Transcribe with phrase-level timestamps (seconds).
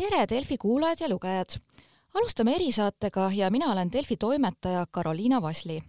[0.00, 1.58] tere, Delfi kuulajad ja lugejad!
[2.14, 5.82] alustame erisaatega ja mina olen Delfi toimetaja Karoliina Vasli.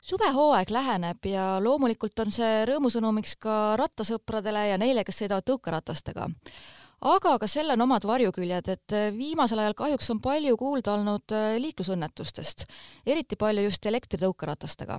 [0.00, 6.28] suvehooaeg läheneb ja loomulikult on see rõõmusõnumiks ka rattasõpradele ja neile, kes sõidavad tõukeratastega
[7.00, 11.34] aga ka sellel on omad varjuküljed, et äh, viimasel ajal kahjuks on palju kuulda olnud
[11.34, 12.64] äh, liiklusõnnetustest,
[13.06, 14.98] eriti palju just elektritõukeratastega.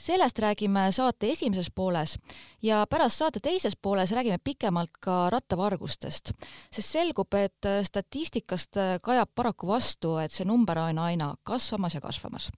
[0.00, 2.18] sellest räägime saate esimeses pooles
[2.62, 6.32] ja pärast saate teises pooles räägime pikemalt ka rattavargustest,
[6.70, 12.00] sest selgub, et äh, statistikast kajab paraku vastu, et see number on aina kasvamas ja
[12.00, 12.50] kasvamas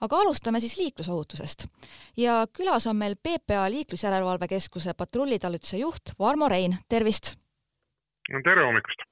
[0.00, 1.66] aga alustame siis liiklusohutusest.
[2.16, 7.45] ja külas on meil PPA Liiklusjärelevalve Keskuse patrullitalituse juht Varmo Rein, tervist!
[8.26, 9.06] Tere hommikust!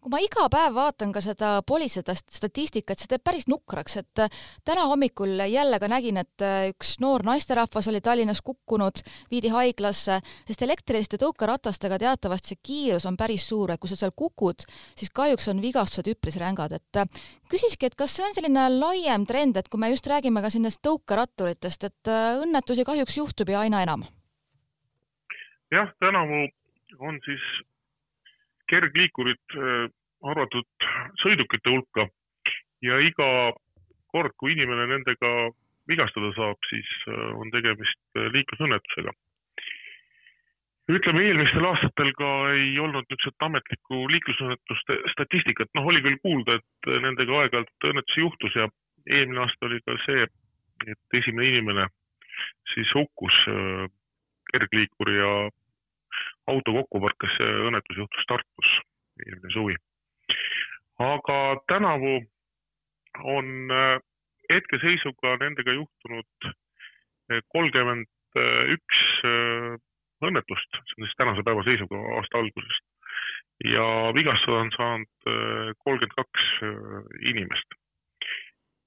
[0.00, 4.38] kui ma iga päev vaatan ka seda politsei statistikat, see teeb päris nukraks, et äh,
[4.64, 10.16] täna hommikul jälle ka nägin, et äh, üks noor naisterahvas oli Tallinnas kukkunud, viidi haiglasse,
[10.48, 14.64] sest elektriliste tõukeratastega teatavasti see kiirus on päris suur, et kui sa seal kukud,
[14.96, 19.28] siis kahjuks on vigastused üpris rängad, et äh, küsiski, et kas see on selline laiem
[19.28, 23.84] trend, et kui me just räägime ka nendest tõukeratturitest, et õnnetusi kahjuks juhtub ju aina
[23.84, 24.08] enam?
[25.70, 26.46] jah, tänavu
[27.04, 27.44] on siis
[28.70, 29.88] kergliikurid äh,
[30.30, 30.90] arvatud
[31.22, 32.06] sõidukite hulka
[32.84, 33.30] ja iga
[34.12, 35.32] kord, kui inimene nendega
[35.90, 39.14] vigastada saab, siis äh, on tegemist äh, liiklusõnnetusega.
[40.90, 46.90] ütleme, eelmistel aastatel ka ei olnud niisugust ametlikku liiklusõnnetuste statistikat, noh, oli küll kuulda, et
[47.04, 48.66] nendega aeg-ajalt õnnetusi juhtus ja
[49.06, 50.26] eelmine aasta oli ka see,
[50.90, 51.86] et esimene inimene
[52.72, 53.36] siis hukkus
[54.50, 55.30] kergliikuri ja
[56.48, 58.70] auto kokku põrkas, see õnnetus juhtus Tartus
[59.26, 59.76] eelmine suvi.
[61.00, 61.36] aga
[61.68, 62.20] tänavu
[63.24, 63.98] on äh,
[64.52, 68.08] hetkeseisuga nendega juhtunud äh, kolmkümmend
[68.76, 69.74] üks äh,
[70.22, 72.84] õnnetust, see on siis tänase päeva seisuga aasta algusest.
[73.64, 75.30] ja vigastada on saanud
[75.84, 76.44] kolmkümmend kaks
[77.32, 77.74] inimest.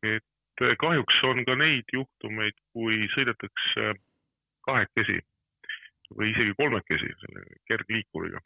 [0.03, 3.93] et kahjuks on ka neid juhtumeid, kui sõidetakse
[4.65, 5.19] kahekesi
[6.17, 8.41] või isegi kolmekesi selle kergliikuriga,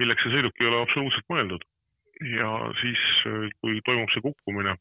[0.00, 1.64] milleks see sõiduk ei ole absoluutselt mõeldud.
[2.32, 2.48] ja
[2.80, 3.00] siis,
[3.60, 4.72] kui toimub see kukkumine,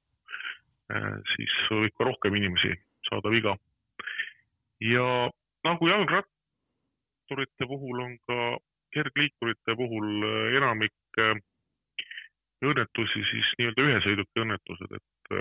[0.96, 2.72] eh, siis võib ka rohkem inimesi
[3.10, 3.58] saada viga.
[4.80, 5.08] ja
[5.64, 8.58] nagu jalgratturite puhul on ka
[8.96, 10.94] kergliikurite puhul eh, enamik
[12.66, 15.34] õnnetusi siis nii-öelda ühe sõiduki õnnetused, et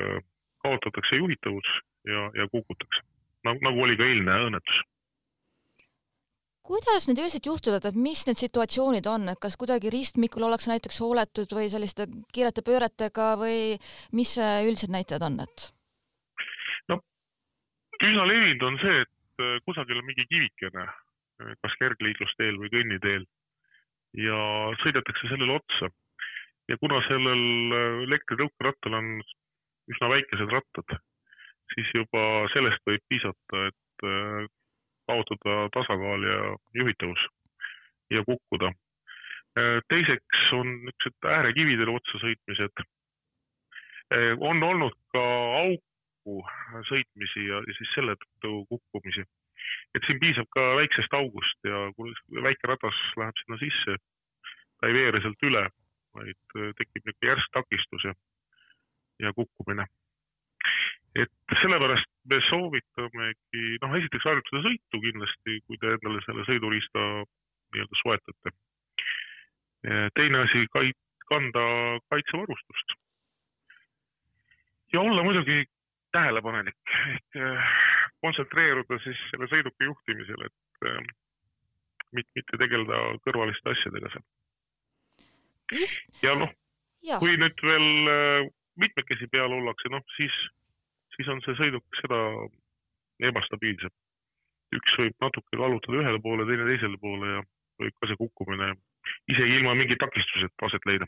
[0.63, 1.71] kaotatakse juhitavus
[2.05, 3.01] ja, ja kukutakse.
[3.45, 4.83] nagu, nagu oli ka eilne õnnetus
[6.65, 11.01] kuidas need üldiselt juhtuvad, et mis need situatsioonid on, et kas kuidagi ristmikul ollakse näiteks
[11.05, 13.77] hooletud või selliste kiirete pööretega või
[14.17, 15.69] mis üldised näitajad on, et?
[16.89, 16.99] no
[18.01, 23.29] üsna levinud on see, et äh, kusagil on mingi kivikene, äh, kas kergliiklusteel või kõnniteel
[24.25, 24.41] ja
[24.83, 25.93] sõidetakse sellele otsa.
[26.69, 29.15] ja kuna sellel äh, elektritõukerattal on
[29.93, 30.99] üsna väikesed rattad,
[31.75, 32.23] siis juba
[32.57, 34.05] sellest võib piisata, et
[35.07, 36.41] kaotada tasakaal ja
[36.75, 37.23] juhitavus
[38.11, 38.73] ja kukkuda.
[39.89, 42.85] teiseks on niisugused äärekividele otsa sõitmised.
[44.41, 45.25] on olnud ka
[45.63, 46.35] auku
[46.91, 49.25] sõitmisi ja, siis selle tõttu kukkumisi.
[49.95, 53.97] et siin piisab ka väiksest august ja kui väike ratas läheb sinna sisse,
[54.81, 55.69] ta ei veere sealt üle,
[56.15, 56.41] vaid
[56.81, 58.15] tekib niisugune järsk takistus ja,
[59.23, 59.87] ja kukkumine
[61.23, 67.05] et sellepärast me soovitamegi, noh, esiteks harjutada sõitu kindlasti, kui te endale selle sõiduriista
[67.75, 68.55] nii-öelda soetate.
[70.17, 70.67] teine asi,
[71.29, 71.65] kanda
[72.11, 72.97] kaitsevarustust.
[74.93, 75.65] ja olla muidugi
[76.15, 77.71] tähelepanelik ehk äh,
[78.23, 81.01] kontsentreeruda siis selle sõiduki juhtimisel, et äh,
[82.15, 84.27] mitte, mitte tegeleda kõrvaliste asjadega seal.
[86.23, 86.53] ja noh,
[87.23, 90.37] kui nüüd veel äh, mitmekesi peal ollakse, noh siis
[91.17, 92.21] siis on see sõiduk seda
[93.31, 93.93] ebastabiilsem.
[94.75, 97.43] üks võib natuke kallutada ühele poole, teine teisele poole ja
[97.83, 98.73] võib ka see kukkumine
[99.31, 101.07] isegi ilma mingi takistuseta aset leida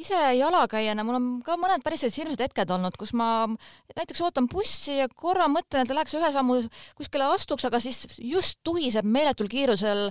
[0.00, 3.46] ise jalakäijana mul on ka mõned päris sellised hirmsad hetked olnud, kus ma
[3.96, 6.60] näiteks ootan bussi ja korra mõtlen, et läheks ühe sammu
[6.98, 10.08] kuskile astuks, aga siis just tuhiseb meeletul kiirusel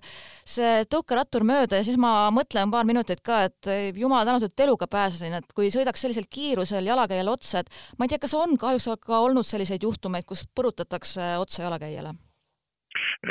[0.47, 4.89] see tõukerattur mööda ja siis ma mõtlen paar minutit ka, et jumal tänatud, et eluga
[4.91, 8.89] pääsesin, et kui sõidaks sellisel kiirusel jalakäijale otsa, et ma ei tea, kas on kahjuks
[9.05, 12.15] ka olnud selliseid juhtumeid, kus põrutatakse otsa jalakäijale?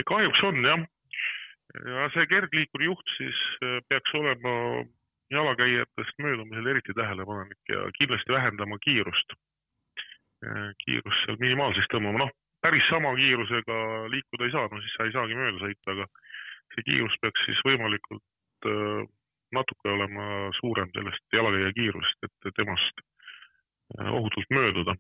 [0.08, 0.84] kahjuks on jah.
[1.88, 3.40] ja see kergliikuri juht siis
[3.88, 4.52] peaks olema
[5.30, 9.36] jalakäijatest möödumisel eriti tähelepanelik ja kindlasti vähendama kiirust.
[10.84, 12.30] kiirust seal minimaalseks tõmbama, noh,
[12.62, 13.76] päris sama kiirusega
[14.12, 16.06] liikuda ei saa, no siis sa ei saagi mööda sõita, aga
[16.74, 19.04] see kiirus peaks siis võimalikult äh,
[19.58, 20.26] natuke olema
[20.60, 24.96] suurem sellest jalakäija kiirusest, et temast äh, ohutult mööduda.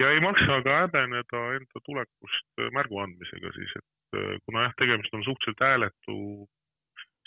[0.00, 5.14] ja ei maksa ka häbeneda enda tulekust märgu andmisega siis, et äh, kuna jah, tegemist
[5.14, 6.18] on suhteliselt hääletu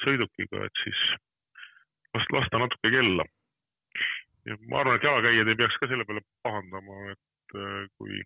[0.05, 1.01] sõidukiga, et siis
[2.15, 3.25] lasta, lasta natuke kella.
[4.45, 8.21] ja ma arvan, et jalakäijad ei peaks ka selle peale pahandama, et äh, kui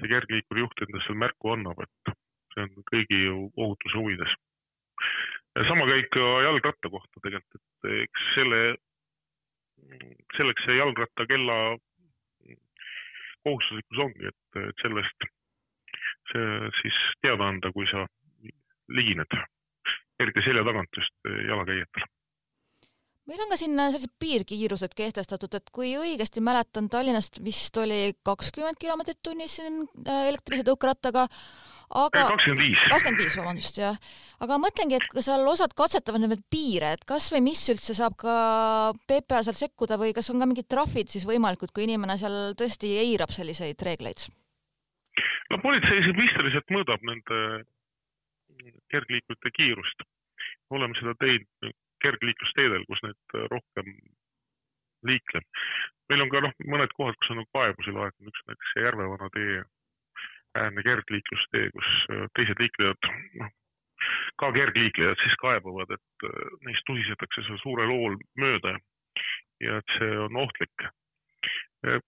[0.00, 2.14] see kergliikuri juht endast seal märku annab, et
[2.54, 4.38] see on kõigi ju ohutuse huvides
[5.68, 8.60] sama käib ka jalgratta kohta tegelikult, et eks selle,
[10.36, 11.58] selleks see jalgrattakella
[13.46, 15.28] kohustuslikkus ongi, et sellest
[16.30, 18.04] see siis teada anda, kui sa
[18.94, 19.36] ligined,
[20.22, 22.06] eriti selja tagant just jalakäijatele
[23.30, 28.80] meil on ka siin sellised piirkiirused kehtestatud, et kui õigesti mäletan, Tallinnast vist oli kakskümmend
[28.80, 31.26] kilomeetrit tunnis siin äh, elektrilise tõukerattaga,
[32.00, 32.82] aga kakskümmend viis.
[32.90, 33.98] kakskümmend viis, vabandust, jah.
[34.42, 38.34] aga mõtlengi, et seal osad katsetavad neid piire, et kas või mis üldse saab ka
[39.06, 42.96] PPA seal sekkuda või kas on ka mingid trahvid siis võimalikud, kui inimene seal tõesti
[43.04, 44.26] eirab selliseid reegleid?
[45.50, 47.38] no politsei siin pisteliselt mõõdab nende
[48.90, 50.02] kergliikurite kiirust.
[50.70, 51.74] oleme seda teinud
[52.04, 53.92] kergliiklusteedel, kus neid rohkem
[55.06, 55.44] liikleb.
[56.10, 59.60] meil on ka noh, mõned kohad, kus on kaebusi laekunud, üks näiteks Järvevana tee
[60.58, 63.10] äärne kergliiklustee, kus äh, teised liiklejad,
[63.40, 63.52] noh,
[64.42, 68.76] ka kergliiklejad siis kaebavad, et äh, neist tuhisetakse seal suurel hool mööda
[69.62, 70.86] ja et see on ohtlik.
[71.86, 72.00] Äh,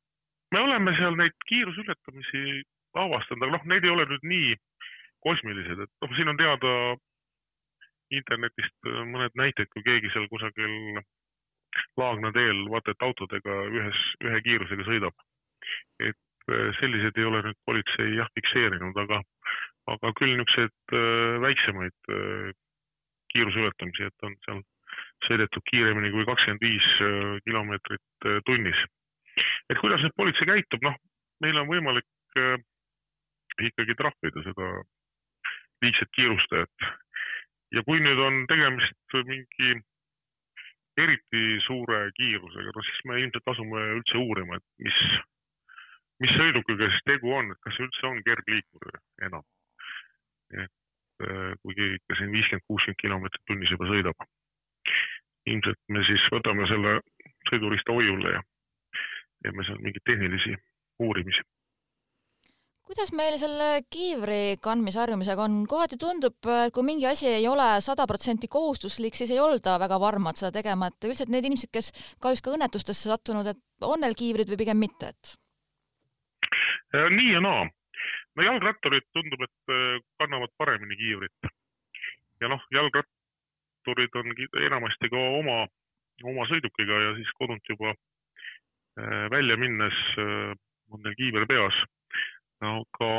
[0.52, 2.62] me oleme seal neid kiiruseületamisi
[2.98, 4.58] avastanud, aga noh, need ei ole nüüd nii
[5.22, 6.74] kosmilised, et noh, siin on teada
[8.12, 11.02] internetist mõned näited, kui keegi seal kusagil
[11.96, 15.14] Laagna teel vaata et autodega ühes, ühe kiirusega sõidab.
[16.04, 16.18] et
[16.50, 19.20] Äh, selliseid ei ole nüüd politsei jah fikseerinud, aga,
[19.94, 22.48] aga küll niisuguseid äh, väiksemaid äh,
[23.30, 24.62] kiiruse ületamisi, et on seal
[25.28, 26.88] sõidetud kiiremini kui kakskümmend viis
[27.46, 28.80] kilomeetrit tunnis.
[29.70, 30.98] et kuidas nüüd politsei käitub, noh,
[31.40, 32.36] meil on võimalik
[33.70, 34.68] ikkagi trahvida seda
[35.86, 36.90] liigset kiirustajat.
[37.72, 39.74] Ja kui nüüd on tegemist mingi
[41.00, 44.98] eriti suure kiirusega, no siis me ilmselt asume üldse uurima, et mis
[46.22, 48.90] mis sõidukiga siis tegu on, et kas üldse on kergliikur
[49.28, 49.44] enam.
[50.52, 54.26] et äh, kui keegi ikka siin viiskümmend, kuuskümmend kilomeetrit tunnis juba sõidab.
[55.46, 56.92] ilmselt me siis võtame selle
[57.48, 58.42] sõidurista hoiule ja
[59.42, 60.54] teeme seal mingeid tehnilisi
[61.02, 61.42] uurimisi
[62.86, 66.36] kuidas meil selle kiivri kandmise harjumisega on, kohati tundub,
[66.66, 70.52] et kui mingi asi ei ole sada protsenti kohustuslik, siis ei olda väga varmad seda
[70.58, 71.92] tegema, et üldiselt need inimesed, kes
[72.22, 75.34] kahjuks ka õnnetustesse sattunud, et on neil kiivrid või pigem mitte, et?
[76.92, 77.64] Äh, nii ja naa.
[78.36, 81.52] no jalgratturid tundub, et äh, kannavad paremini kiivrit.
[82.42, 84.34] ja noh, jalgratturid on
[84.66, 85.62] enamasti ka oma,
[86.24, 89.96] oma sõidukiga ja siis kodunt juba äh, välja minnes
[90.92, 91.76] on neil kiiver peas.
[92.62, 93.10] Aga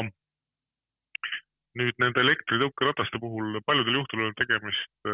[1.79, 5.09] nüüd nende elektritõukerataste puhul paljudel juhtudel on tegemist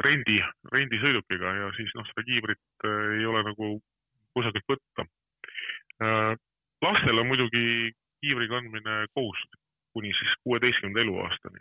[0.00, 0.38] rendi,
[0.72, 3.72] rendisõidukiga ja siis noh, seda kiivrit ei ole nagu
[4.32, 5.04] kusagilt võtta
[6.80, 7.92] lastel on muidugi
[8.24, 9.60] kiivri kandmine kohustuslik
[9.92, 11.60] kuni siis kuueteistkümnenda eluaastani.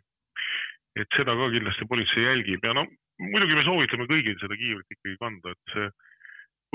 [1.00, 2.86] et seda ka kindlasti politsei jälgib ja no
[3.20, 5.86] muidugi me soovitame kõigil seda kiivrit ikkagi kanda, et see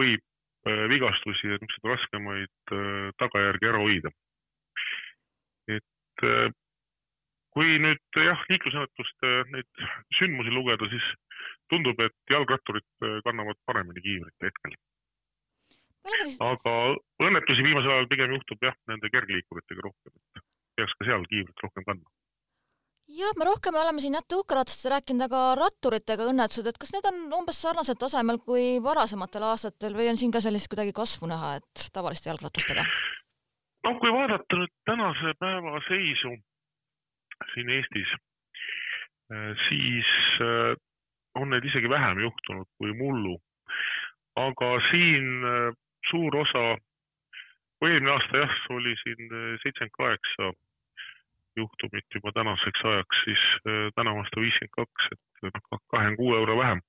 [0.00, 0.23] võib
[0.70, 4.12] äh, vigastusi ja niisuguseid raskemaid äh, tagajärgi ära hoida.
[5.71, 6.49] Et äh,
[7.54, 9.85] kui nüüd jah, liiklusõnnetuste neid
[10.18, 11.12] sündmusi lugeda, siis
[11.71, 14.75] tundub, et jalgratturid kannavad paremini kiivrit hetkel
[16.44, 16.75] aga
[17.23, 20.44] õnnetusi viimasel ajal pigem juhtub jah, nende kergliikuritega rohkem, et
[20.76, 22.11] peaks ka seal kiivrit rohkem kandma.
[23.14, 27.21] jah, me rohkem oleme siin jah tõukeratastest rääkinud, aga ratturitega õnnetused, et kas need on
[27.40, 31.88] umbes sarnasel tasemel kui varasematel aastatel või on siin ka sellist kuidagi kasvu näha, et
[31.92, 32.85] tavaliste jalgratastega?
[33.85, 36.33] Noh, kui vaadata nüüd tänase päeva seisu
[37.53, 38.11] siin Eestis,
[39.33, 40.11] eh, siis
[40.41, 40.73] eh,
[41.41, 43.38] on neid isegi vähem juhtunud kui mullu.
[44.37, 45.73] aga siin eh,
[46.11, 46.64] suur osa,
[47.79, 49.29] kui eelmine aasta jah, oli siin
[49.62, 50.50] seitsekümmend kaheksa
[51.57, 53.45] juhtumit juba tänaseks ajaks, siis
[53.95, 56.83] tänavu aasta viiskümmend kaks, et noh, kahekümne kuue euro vähem.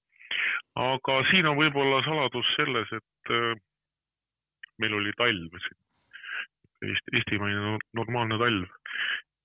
[0.76, 3.34] aga siin on võib-olla saladus selles, et
[4.82, 5.85] meil oli talv siin,
[6.86, 8.66] Eesti, eestimaine normaalne talv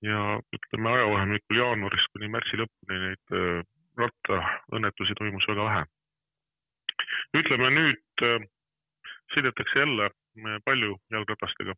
[0.05, 0.21] ja
[0.57, 3.35] ütleme ajavahemikul jaanuarist kuni märtsi lõpuni neid
[4.01, 5.83] rattaõnnetusi toimus väga vähe.
[7.41, 8.25] ütleme nüüd
[9.35, 11.75] sõidetakse jälle äh, palju jalgratastega,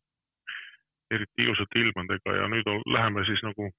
[1.14, 3.70] eriti ilusate ilmadega ja nüüd läheme siis nagu,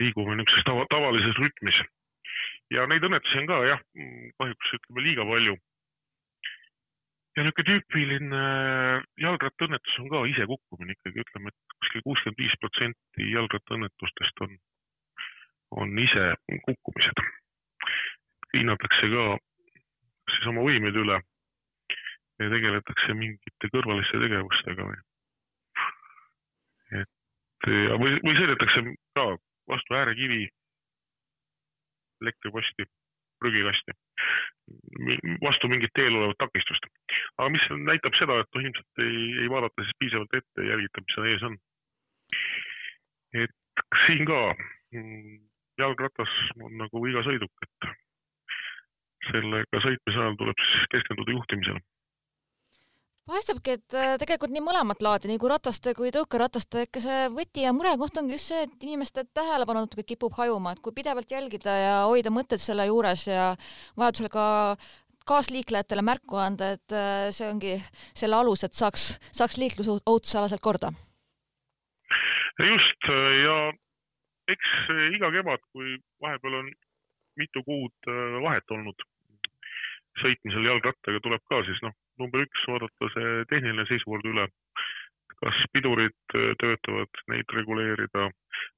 [0.00, 1.80] liigume niisuguses tava, tavalises rütmis.
[2.70, 3.82] ja neid õnnetusi on ka jah,
[4.38, 5.56] kahjuks ütleme liiga palju.
[7.36, 8.40] Ja niisugune tüüpiline
[9.22, 14.56] jalgrattaõnnetus on ka isekukkumine ikkagi, ütleme, et kuskil kuuskümmend viis protsenti jalgrattaõnnetustest on,
[15.82, 16.26] on ise
[16.66, 17.22] kukkumised.
[18.50, 19.24] hinnatakse ka
[20.32, 21.20] siis oma võimeid üle
[22.40, 24.98] ja tegeletakse mingite kõrvaliste tegevustega või.
[27.02, 27.68] et
[28.00, 28.82] või, või sõidetakse
[29.14, 29.26] ka
[29.70, 30.48] vastu äärekivi,
[32.24, 32.90] elektriposti,
[33.42, 33.94] prügikasti,
[35.44, 36.88] vastu mingit teel olevat takistust.
[37.38, 41.04] aga mis näitab seda, et noh, ilmselt ei, ei vaadata siis piisavalt ette ja jälgita,
[41.04, 41.56] mis seal ees on.
[43.44, 44.40] et siin ka
[44.94, 45.38] mm,
[45.80, 47.90] jalgratas on nagu iga sõiduk, et
[49.30, 51.82] sellega sõitmise ajal tuleb siis keskenduda juhtimisele
[53.30, 57.64] paistabki, et äh, tegelikult nii mõlemat laadi, nii kui rataste kui tõukerataste, ikka see võti
[57.64, 61.76] ja murekoht ongi just see, et inimeste tähelepanu natuke kipub hajuma, et kui pidevalt jälgida
[61.78, 63.52] ja hoida mõtted selle juures ja
[64.00, 64.46] vajadusel ka
[65.30, 67.76] kaasliiklejatele märku anda, et äh, see ongi
[68.16, 70.92] selle alus, et saaks, saaks liiklusohutusalaselt korda.
[72.60, 73.08] just
[73.44, 73.56] ja
[74.52, 74.72] eks
[75.16, 76.72] iga kevad, kui vahepeal on
[77.40, 79.06] mitu kuud äh, vahet olnud
[80.20, 84.46] sõitmisel jalgrattaga, tuleb ka siis noh, number üks, vaadata see tehniline seisukord üle.
[85.40, 88.26] kas pidurid äh, töötavad, neid reguleerida,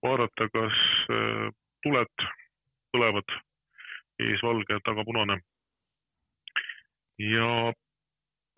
[0.05, 1.49] vaadata, kas äh,
[1.83, 2.27] tuled
[2.95, 3.35] põlevad,
[4.23, 5.41] ees valge, taga punane.
[7.19, 7.49] ja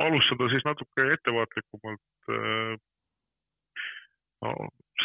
[0.05, 2.77] alustada siis natuke ettevaatlikumalt äh,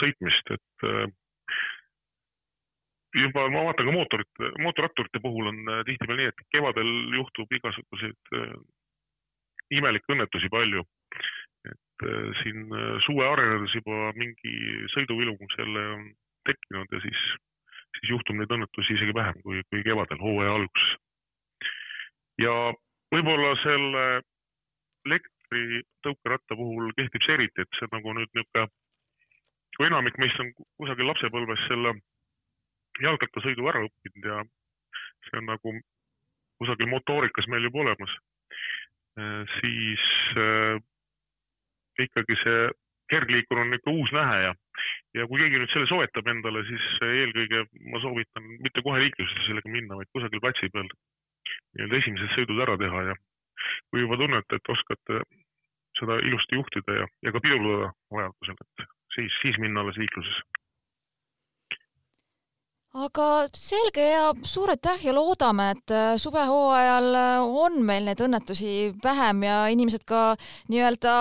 [0.02, 0.88] sõitmist, et
[3.16, 8.36] juba ma vaatan ka mootorite, mootorratturite puhul on tihtipeale nii, et kevadel juhtub igasuguseid
[9.76, 10.84] imelikke õnnetusi palju.
[11.70, 12.72] et äh, siin
[13.06, 14.54] suve arenedes juba mingi
[14.96, 16.06] sõiduvilung selle on
[16.48, 17.24] tekkinud ja siis,
[17.98, 20.94] siis juhtub neid õnnetusi isegi vähem kui, kui kevadel, hooaja alguses.
[22.40, 22.54] ja
[23.14, 24.06] võib-olla selle
[25.10, 28.70] elektritõukeratta puhul kehtib see eriti, et see nagu nüüd niisugune,
[29.78, 31.94] kui enamik meist on kusagil lapsepõlves selle
[33.04, 34.42] jalgrattasõidu ära õppinud ja
[35.30, 35.76] see on nagu
[36.60, 38.29] kusagil motoorikas meil juba olemas, äh,
[39.60, 40.06] siis
[40.38, 40.82] äh,
[42.06, 42.70] ikkagi see
[43.10, 44.52] kergliikur on ikka uus nähe ja,
[45.18, 49.74] ja kui keegi nüüd selle soetab endale, siis eelkõige ma soovitan mitte kohe liiklusesse sellega
[49.74, 53.18] minna, vaid kusagil platsi peal nii-öelda esimesed sõidud ära teha ja
[53.90, 55.24] kui juba tunnete, et oskate
[56.00, 60.59] seda ilusti juhtida ja, ja ka pidurdada vajadusel, et siis, siis minna alles liiklusesse
[62.98, 68.94] aga selge ja suur aitäh ja loodame, et äh, suvehooajal äh, on meil neid õnnetusi
[69.04, 70.34] vähem ja inimesed ka
[70.74, 71.14] nii-öelda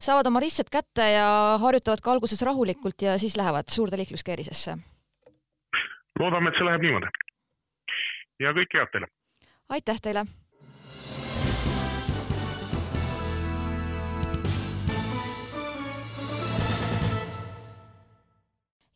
[0.00, 4.76] saavad oma ristsed kätte ja harjutavad ka alguses rahulikult ja siis lähevad suurde liikluskeerisesse.
[6.18, 7.12] loodame, et see läheb niimoodi.
[8.40, 9.12] ja kõike head teile!
[9.68, 10.24] aitäh teile!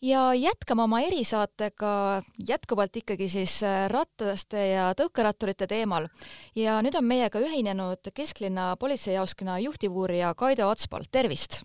[0.02, 6.08] Ja jätkame oma erisaatega jätkuvalt ikkagi siis äh, rattaste ja tõukeratturite teemal.
[6.56, 11.62] ja nüüd on meiega ühinenud kesklinna politseijaoskonna juhtivuurija Kaido Atspal, tervist!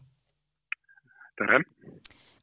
[1.38, 1.64] tere!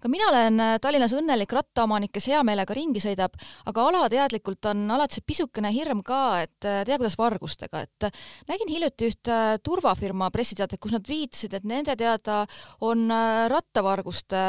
[0.02, 3.34] Ka mina olen äh, Tallinnas õnnelik rattaomanik, kes hea meelega ringi sõidab,
[3.70, 8.70] aga alateadlikult on alati pisukene hirm ka, et äh, tea, kuidas vargustega, et äh, nägin
[8.70, 12.44] hiljuti ühte turvafirma pressiteadet, kus nad viitasid, et nende teada
[12.86, 13.08] on
[13.50, 14.40] rattavarguste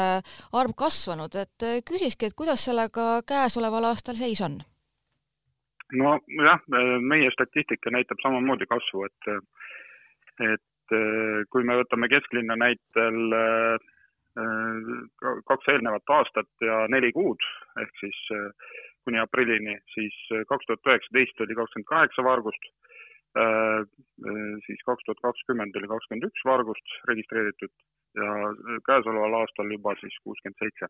[0.60, 4.60] arv kasvanud, et küsiski, et kuidas sellega käesoleval aastal seis on?
[5.90, 6.60] nojah,
[7.02, 9.30] meie statistika näitab samamoodi kasvu, et,
[10.46, 10.94] et
[11.50, 13.18] kui me võtame kesklinna näitel
[15.48, 17.42] kaks eelnevat aastat ja neli kuud
[17.82, 22.70] ehk siis äh, kuni aprillini, siis äh, kaks tuhat üheksateist oli kakskümmend kaheksa vargust,
[24.66, 27.70] siis kaks tuhat kakskümmend oli kakskümmend üks vargust registreeritud
[28.18, 28.30] ja
[28.88, 30.88] käesoleval aastal juba siis kuuskümmend seitse.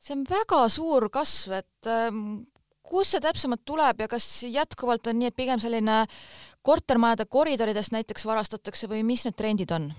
[0.00, 2.22] see on väga suur kasv, et ähm,
[2.82, 5.98] kust see täpsemalt tuleb ja kas jätkuvalt on nii, et pigem selline
[6.66, 9.92] kortermajade koridoridest näiteks varastatakse või mis need trendid on?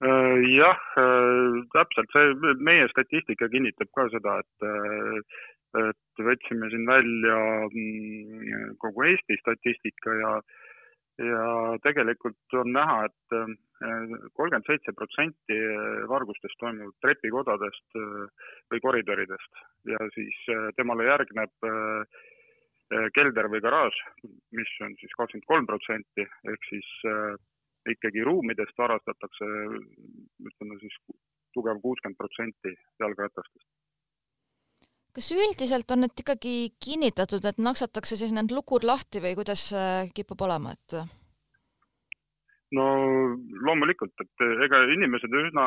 [0.00, 5.16] Äh, jah, äh, täpselt, see meie statistika kinnitab ka seda, et äh,
[5.78, 10.30] et võtsime siin välja mm, kogu Eesti statistika ja
[11.18, 11.48] ja
[11.82, 15.58] tegelikult on näha et, et kolmkümmend seitse protsenti
[16.08, 17.98] vargustest toimuvad trepikodadest
[18.70, 19.62] või koridoridest.
[19.90, 20.38] Ja siis
[20.78, 21.66] temale järgneb
[23.18, 23.98] kelder või garaaž,
[24.54, 26.94] mis on siis kakskümmend kolm protsenti ehk siis
[27.94, 29.48] ikkagi ruumidest varastatakse
[30.50, 30.96] ütleme siis
[31.56, 33.66] tugev kuuskümmend protsenti jalgratastest.
[35.18, 39.64] kas üldiselt on need ikkagi kinnitatud, et naksatakse siis need lukud lahti või kuidas
[40.14, 40.98] kipub olema, et?
[42.76, 42.84] no
[43.66, 45.64] loomulikult, et ega inimesed üsna,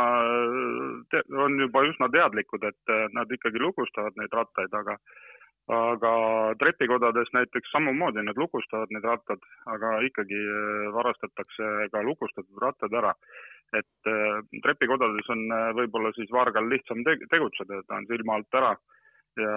[1.46, 4.98] on juba üsna teadlikud, et nad ikkagi lukustavad neid rattaid, aga
[5.72, 6.12] aga
[6.60, 10.39] trepikodades näiteks samamoodi nad lukustavad need rattad, aga ikkagi
[10.96, 13.13] varastatakse ka lukustatud rattad ära.
[13.72, 14.10] et
[14.63, 15.46] trepikodades on
[15.77, 18.74] võib-olla siis vargal lihtsam tegutseda, ta on silma alt ära
[19.39, 19.53] ja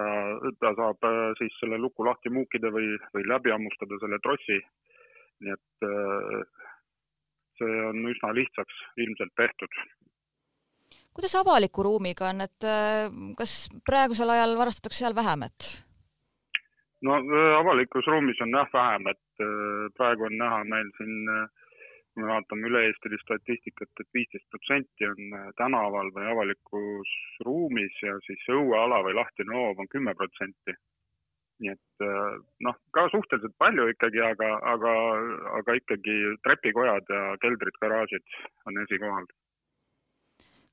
[0.61, 4.59] ta saab äh, siis selle luku lahti muukida või, või läbi hammustada selle trossi.
[5.43, 6.67] nii et äh,
[7.59, 9.79] see on üsna lihtsaks ilmselt tehtud.
[11.15, 15.71] kuidas avaliku ruumiga on, et äh, kas praegusel ajal varastatakse seal vähem, et?
[17.05, 17.19] No
[17.59, 19.45] avalikus ruumis on jah vähem, et
[19.97, 21.45] praegu on näha meil siin äh,
[22.15, 28.15] kui me vaatame üle-eestilist statistikat et, viisteist protsenti on äh, tänaval või avalikus ruumis ja
[28.27, 30.77] siis õueala või lahtine hoov on kümme protsenti.
[31.63, 34.93] nii et äh, noh, ka suhteliselt palju ikkagi, aga, aga,
[35.59, 36.15] aga ikkagi
[36.47, 39.27] trepikojad ja keldrid, garaažid on esikohal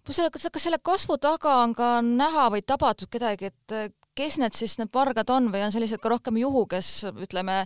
[0.06, 4.38] kas selle, kas, selle kasvu taga on ka näha või tabatud kedagi, et äh, kes
[4.42, 7.62] need siis need vargad on või on sellised ka rohkem juhu, kes ütleme,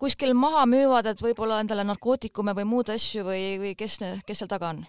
[0.00, 4.52] kuskil maha müüvad, et võib-olla endale narkootikume või muud asju või, või kes, kes seal
[4.52, 4.84] taga on?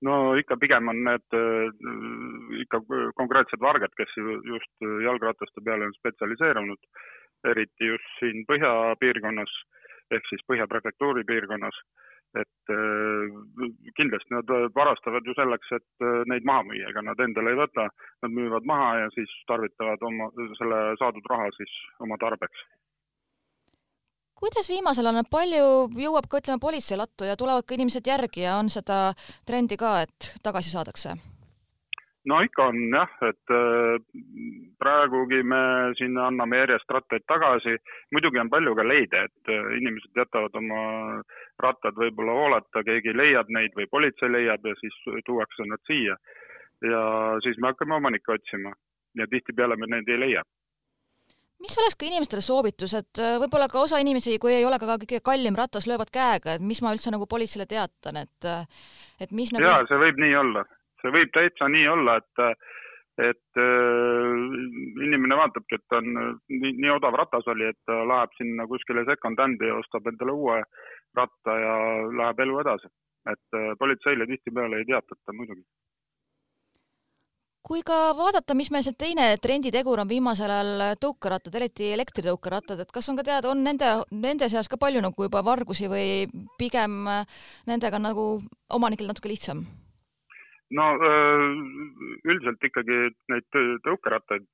[0.00, 1.66] no ikka pigem on need äh,
[2.64, 2.80] ikka
[3.18, 4.14] konkreetsed vargad, kes
[4.48, 6.80] just jalgrataste peale on spetsialiseerunud,
[7.52, 9.52] eriti just siin põhjapiirkonnas
[10.14, 11.76] ehk siis Põhja prefektuuri piirkonnas.
[12.38, 13.38] Et äh,
[13.98, 17.88] kindlasti nad varastavad ju selleks, et äh, neid maha müüa, ega nad endale ei võta,
[18.22, 21.74] nad müüvad maha ja siis tarvitavad oma, selle saadud raha siis
[22.06, 22.68] oma tarbeks
[24.40, 25.66] kuidas viimasel ajal, palju
[26.00, 29.10] jõuab ka ütleme politsei lattu ja tulevad ka inimesed järgi ja on seda
[29.44, 31.12] trendi ka, et tagasi saadakse?
[32.28, 33.96] No ikka on jah, et äh,
[34.80, 35.60] praegugi me
[35.98, 37.76] siin anname järjest rattaid tagasi.
[38.12, 40.82] muidugi on palju ka leide, et äh, inimesed jätavad oma
[41.62, 46.16] rattad võib-olla hoolata, keegi leiab neid või politsei leiab ja siis tuuakse nad siia.
[46.84, 47.02] ja
[47.44, 48.72] siis me hakkame omanikke otsima
[49.16, 50.42] ja tihtipeale me neid ei leia
[51.60, 54.96] mis oleks ka inimestele soovitus, et äh, võib-olla ka osa inimesi, kui ei ole ka
[54.96, 58.48] kõige kallim ratas, löövad käega, et mis ma üldse nagu politseile teatan, et,
[59.20, 59.66] et mis nagu...
[59.68, 60.64] jaa, see võib nii olla,
[61.00, 62.46] see võib täitsa nii olla, et
[63.20, 64.30] et äh,
[65.04, 69.68] inimene vaatabki, et on nii, nii odav ratas oli, et ta läheb sinna kuskile second-hand'i
[69.68, 70.56] ja ostab endale uue
[71.18, 71.76] ratta ja
[72.22, 72.92] läheb elu edasi.
[73.30, 75.60] et äh, politseile tihtipeale ei teatata muidugi
[77.68, 82.90] kui ka vaadata, mis meil see teine trenditegur on viimasel ajal tõukerattad, eriti elektritõukerattad, et
[82.90, 86.24] kas on ka teada, on nende, nende seas ka palju nagu juba vargusi või
[86.58, 87.04] pigem
[87.68, 88.40] nendega nagu
[88.72, 89.62] omanikel natuke lihtsam?
[90.78, 90.86] No
[92.24, 92.98] üldiselt ikkagi
[93.32, 94.46] neid tõukerattaid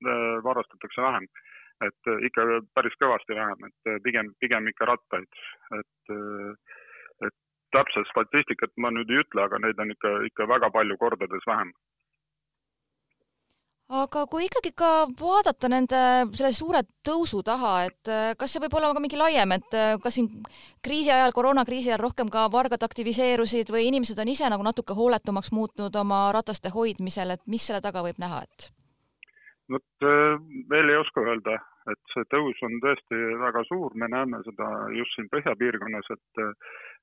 [0.47, 1.27] varastatakse vähem,
[1.87, 5.43] et ikka päris kõvasti vähem, et pigem, pigem ikka rattaid,
[5.81, 6.15] et,
[7.29, 7.37] et
[7.77, 11.75] täpset statistikat ma nüüd ei ütle, aga neid on ikka, ikka väga palju kordades vähem
[13.87, 15.99] aga kui ikkagi ka vaadata nende
[16.35, 19.95] selle suure tõusu taha, et äh, kas see võib olla ka mingi laiem, et äh,
[20.03, 20.31] kas siin
[20.83, 25.53] kriisi ajal, koroonakriisi ajal rohkem ka vargad aktiviseerusid või inimesed on ise nagu natuke hooletumaks
[25.55, 28.73] muutnud oma rataste hoidmisel, et mis selle taga võib näha, et?
[29.71, 30.35] vot äh,
[30.71, 31.55] veel ei oska öelda,
[31.93, 36.45] et see tõus on tõesti väga suur, me näeme seda just siin põhjapiirkonnas, et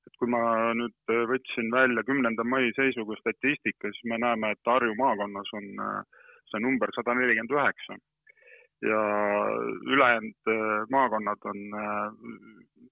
[0.04, 0.40] et kui ma
[0.76, 6.23] nüüd võtsin välja kümnenda mai seisuga statistika, siis me näeme, et Harju maakonnas on äh,
[6.50, 7.98] see number sada nelikümmend üheksa.
[8.84, 9.00] ja
[9.94, 12.88] ülejäänud äh, maakonnad on, äh,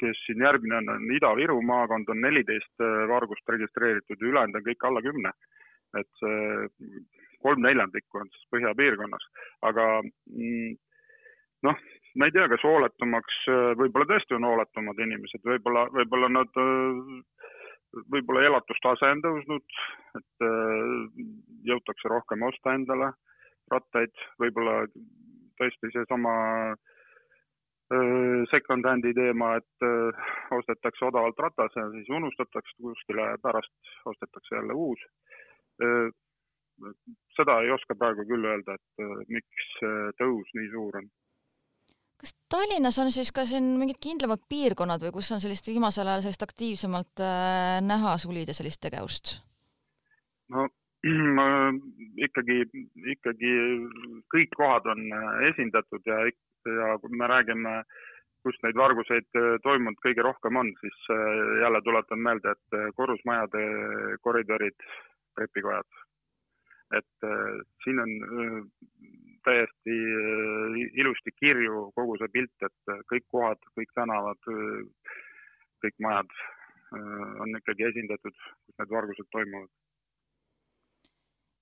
[0.00, 4.66] kes siin järgmine on, on Ida-Viru maakond on neliteist äh, vargust registreeritud ja ülejäänud on
[4.66, 5.32] kõik alla kümne.
[5.96, 6.66] et see
[7.40, 9.24] kolm neljandikku on siis põhjapiirkonnas,
[9.68, 10.74] aga mm,
[11.64, 11.78] noh,
[12.18, 13.38] ma ei tea, kas hooletumaks,
[13.80, 16.58] võib-olla tõesti on hooletumad inimesed, võib-olla, võib-olla nad
[18.12, 19.78] võib-olla elatustase on tõusnud,
[20.18, 21.22] et äh,
[21.70, 23.12] jõutakse rohkem osta endale
[23.72, 24.84] rattaid, võib-olla
[25.60, 26.34] tõesti seesama
[26.72, 34.74] äh, second-hand'i teema, et äh, ostetakse odavalt ratas ja siis unustatakse kuskile, pärast ostetakse jälle
[34.74, 35.02] uus.
[37.36, 39.66] seda ei oska praegu küll öelda, et miks
[40.16, 41.10] tõus nii suur on
[42.20, 46.24] kas Tallinnas on siis ka siin mingid kindlamad piirkonnad või kus on sellist viimasel ajal
[46.24, 49.36] sellist aktiivsemalt äh, näha sulide sellist tegevust?
[50.54, 50.68] no
[52.26, 52.58] ikkagi,
[53.14, 53.52] ikkagi
[54.32, 56.22] kõik kohad on äh, esindatud ja,
[56.78, 57.76] ja kui me räägime,
[58.46, 61.12] kus neid varguseid äh, toimunud kõige rohkem on, siis
[61.60, 63.62] jälle tuletan meelde, et korrusmajade
[64.24, 64.88] koridorid,
[65.36, 66.02] trepikojad.
[66.96, 67.24] et
[67.82, 68.10] siin on
[69.46, 69.96] täiesti
[71.00, 74.52] ilusti kirju kogu see pilt, et kõik kohad, kõik tänavad,
[75.84, 76.38] kõik majad
[77.42, 78.34] on ikkagi esindatud,
[78.66, 79.70] kus need vargused toimuvad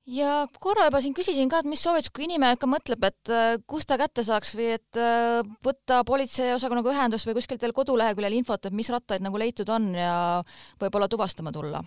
[0.06, 3.32] ja korra juba siin küsisin ka, et mis soovitus, kui inimene ikka mõtleb, et
[3.70, 5.00] kust ta kätte saaks või et
[5.64, 10.16] võtta politseiosakonnaga ühendust või kuskilt teil koduleheküljel infot, et mis rattaid nagu leitud on ja
[10.80, 11.80] võib-olla tuvastama tulla?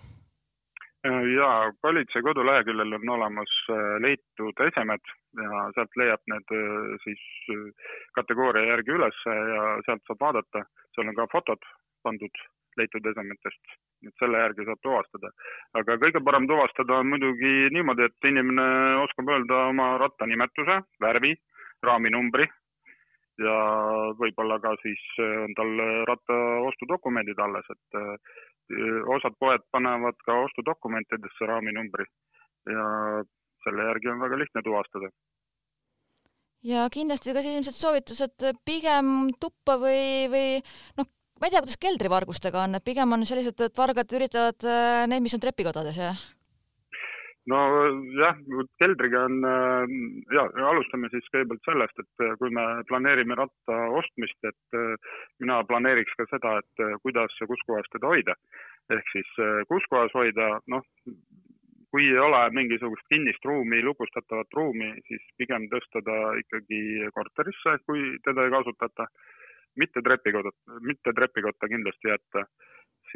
[1.08, 3.54] Äh, jaa, politsei koduleheküljel on olemas
[4.04, 6.54] leitud esemed ja sealt leiab need
[7.04, 7.24] siis
[8.18, 10.64] kategooria järgi üles ja sealt saab vaadata,
[10.96, 11.68] seal on ka fotod
[12.04, 12.42] pandud
[12.78, 13.76] leitud esemetest,
[14.08, 15.32] et selle järgi saab tuvastada.
[15.80, 18.68] aga kõige parem tuvastada on muidugi niimoodi, et inimene
[19.06, 21.34] oskab öelda oma ratta nimetuse, värvi,
[21.88, 22.50] raaminumbri
[23.42, 23.58] ja
[24.20, 25.74] võib-olla ka siis on tal
[26.10, 26.38] ratta
[26.70, 28.02] ostudokumendid alles, et
[29.18, 32.06] osad poed panevad ka ostudokumentidesse raaminumbri
[32.68, 32.88] ja
[33.64, 35.12] selle järgi on väga lihtne tuvastada
[36.68, 40.48] ja kindlasti ka siis ilmselt soovitus, et pigem tuppa või, või
[41.00, 45.06] noh, ma ei tea, kuidas keldrivargustega on, et pigem on sellised, et vargad üritavad äh,
[45.10, 46.24] neid, mis on trepikodades, jah?
[47.52, 47.60] No
[48.18, 48.40] jah,
[48.82, 49.96] keldriga on äh,
[50.36, 54.80] ja alustame siis kõigepealt sellest, et äh, kui me planeerime ratta ostmist, et
[55.44, 58.36] mina planeeriks ka seda, et kuidas ja kus kohas teda hoida.
[58.96, 59.32] ehk siis
[59.68, 60.84] kus kohas hoida, noh,
[61.92, 66.82] kui ei ole mingisugust kinnist ruumi, lukustatavat ruumi, siis pigem tõsta ta ikkagi
[67.16, 69.08] korterisse, kui teda ei kasutata
[69.78, 72.44] mitte trepikoda, mitte trepikotta kindlasti jätta,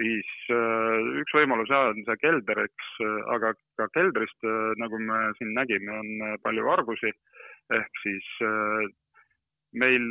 [0.02, 2.90] siis äh, üks võimalus jah, on see kelder, eks,
[3.36, 7.14] aga ka keldrist, äh, nagu me siin nägime, on äh, palju vargusi,
[7.78, 8.28] ehk siis
[9.72, 10.08] meil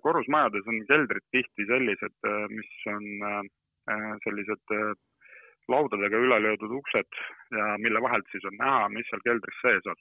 [0.00, 2.14] korrusmajades on keldrid tihti sellised,
[2.48, 3.50] mis on
[4.24, 4.72] sellised
[5.68, 7.18] laudadega üle löödud uksed
[7.52, 10.00] ja mille vahelt siis on näha, mis seal keldris sees on.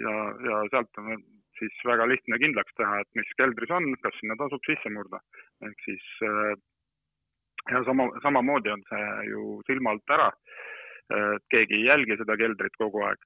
[0.00, 0.14] ja,
[0.48, 1.12] ja sealt on
[1.58, 5.20] siis väga lihtne kindlaks teha, et mis keldris on, kas sinna tasub sisse murda.
[5.68, 6.54] ehk siis äh,
[7.70, 10.30] ja sama, samamoodi on see ju silma alt ära.
[11.14, 13.18] et keegi ei jälgi seda keldrit kogu aeg.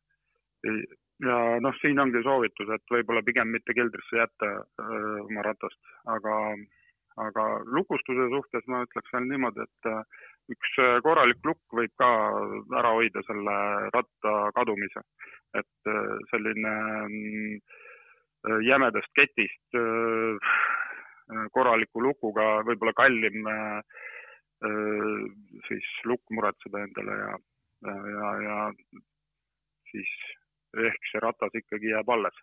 [1.25, 5.79] ja noh, siin ongi soovitus, et võib-olla pigem mitte keldrisse jätta öö, äh, oma ratast,
[6.17, 6.35] aga,
[7.27, 7.45] aga
[7.79, 10.75] lukustuse suhtes ma ütleks veel niimoodi, et äh, üks
[11.07, 12.11] korralik lukk võib ka
[12.83, 13.57] ära hoida selle
[13.95, 15.03] ratta kadumise.
[15.59, 15.91] et
[16.31, 16.73] selline
[17.09, 17.61] mm,
[18.47, 20.39] Äh, jämedast ketist äh,
[21.35, 23.49] äh, korraliku lukuga, võib-olla kallim
[25.69, 27.35] siis lukk muretseda endale ja,
[27.87, 28.57] ja, ja,
[29.91, 30.15] siis
[30.89, 32.41] ehk see ratas ikkagi jääb alles.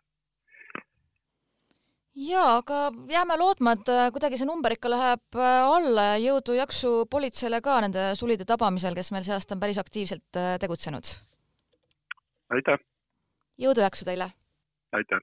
[2.15, 2.79] jaa, aga
[3.11, 8.47] jääme lootma, et kuidagi see number ikka läheb alla ja jõudu-jaksu politseile ka nende sulide
[8.47, 11.15] tabamisel, kes meil see aasta on päris aktiivselt tegutsenud.
[12.55, 12.79] aitäh!
[13.59, 14.31] jõudu-jaksu teile!
[14.95, 15.19] aitäh!